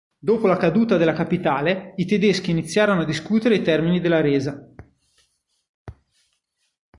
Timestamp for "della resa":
3.99-4.67